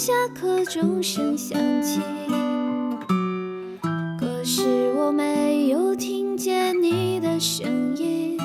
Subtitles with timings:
[0.00, 2.00] 下课钟声响起，
[4.18, 8.38] 可是我没有听见你的声音，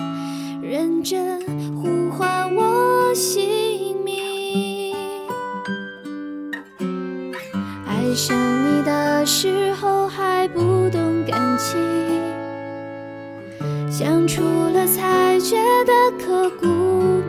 [0.62, 1.40] 认真
[1.78, 4.94] 呼唤我姓名。
[7.88, 10.60] 爱上你的时候还不
[10.90, 11.80] 懂感情。
[13.90, 16.66] 相处了才觉得刻骨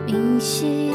[0.05, 0.91] 铭心，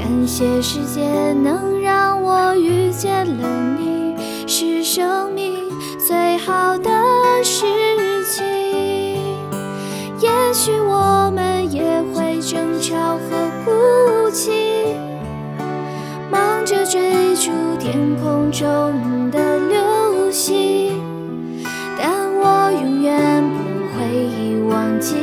[0.00, 3.46] 感谢世界能让我遇见了
[3.78, 5.52] 你，是生命
[5.98, 6.90] 最好的
[7.44, 8.42] 事情。
[10.18, 14.96] 也许我们也会争吵和哭泣，
[16.30, 20.98] 忙着追逐天空中的流星，
[21.98, 23.70] 但我永远不。
[23.92, 25.14] 会忘记，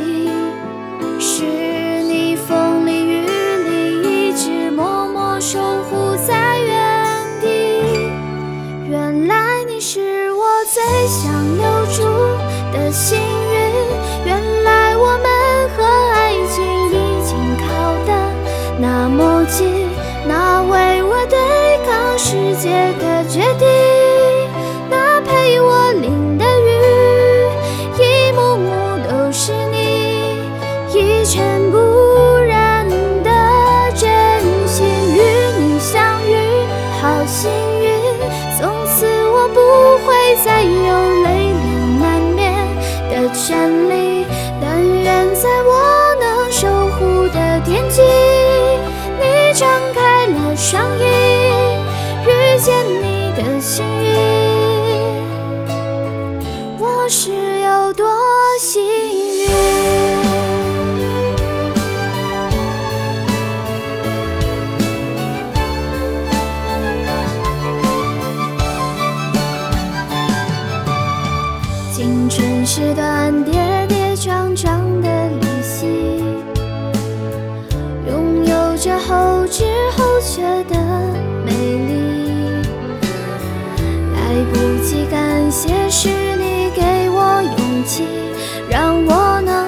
[12.88, 13.26] 的幸运，
[14.24, 17.68] 原来我们和爱情已经靠
[18.06, 18.14] 得
[18.80, 19.90] 那么近，
[20.26, 21.38] 那为我对
[21.86, 23.68] 抗世界的决定，
[24.90, 26.72] 那陪我淋的雨，
[27.98, 28.72] 一幕幕。
[29.10, 30.40] 都是你
[30.94, 31.78] 一尘不
[43.48, 44.26] 山里。
[44.60, 46.68] 但愿在我能守
[46.98, 48.02] 护的天际，
[49.22, 51.04] 你张开了双翼，
[52.28, 54.10] 遇见你的幸运，
[56.78, 57.32] 我是
[57.62, 58.06] 有多
[58.60, 59.17] 幸运。
[72.38, 73.52] 青春是段跌
[73.90, 76.22] 跌撞撞的旅行，
[78.08, 79.64] 拥有着后知
[79.98, 80.80] 后觉的
[81.44, 82.62] 美丽。
[84.14, 84.20] 来
[84.54, 84.56] 不
[84.86, 88.06] 及感谢，是你给我勇气，
[88.70, 89.66] 让我能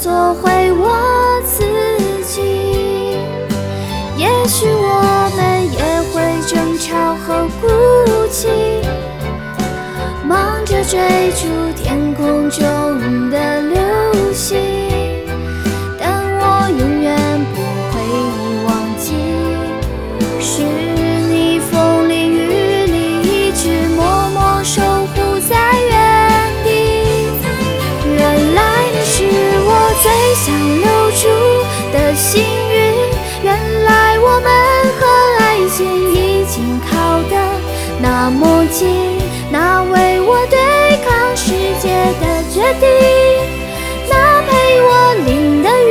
[0.00, 1.64] 做回我自
[2.22, 3.18] 己。
[4.16, 5.82] 也许我们也
[6.12, 8.48] 会争吵和哭泣。
[10.24, 10.98] 忙着追
[11.32, 11.46] 逐
[12.12, 12.60] 天空中
[13.30, 14.58] 的流星，
[15.98, 17.16] 但我永远
[17.54, 17.94] 不会
[18.66, 19.14] 忘记，
[20.38, 20.62] 是
[21.30, 25.90] 你风里雨里一直默默守护在原
[26.64, 26.68] 地。
[28.04, 28.60] 原来
[28.92, 29.24] 你是
[29.64, 29.70] 我
[30.02, 30.52] 最想
[30.82, 31.22] 留住
[31.94, 32.76] 的幸运，
[33.42, 34.46] 原来我们
[35.00, 35.00] 和
[35.40, 35.80] 爱情
[36.12, 37.34] 已经靠得
[38.02, 39.11] 那么近。
[42.74, 42.86] 的决定，
[44.08, 44.50] 那陪
[44.82, 44.88] 我
[45.26, 45.90] 淋的雨，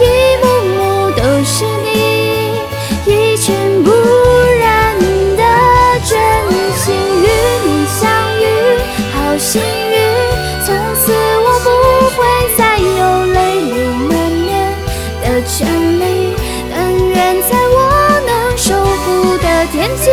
[0.00, 0.02] 一
[0.42, 0.44] 幕
[0.76, 0.78] 幕
[1.10, 1.88] 都是你
[3.06, 4.98] 一尘不染
[5.36, 5.42] 的
[6.04, 6.12] 真
[6.76, 6.86] 心。
[7.22, 7.26] 与
[7.64, 8.00] 你相
[8.40, 8.42] 遇
[9.12, 9.94] 好幸运，
[10.64, 11.66] 从此我不
[12.16, 12.18] 会
[12.56, 12.88] 再有
[13.32, 13.74] 泪流
[14.08, 14.48] 满面
[15.22, 15.58] 的权
[16.00, 16.02] 利。
[16.70, 16.74] 但
[17.08, 17.76] 愿在我
[18.26, 20.10] 能守护的天际，